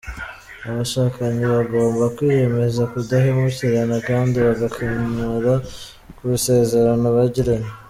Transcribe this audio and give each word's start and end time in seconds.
Abashakanye 0.69 1.45
bagomba 1.55 2.03
kwiyemeza 2.15 2.81
kudahemukirana 2.91 3.97
kandi 4.09 4.35
bagakomera 4.45 5.53
ku 6.17 6.23
isezerano 6.37 7.07
bagiranye. 7.17 7.69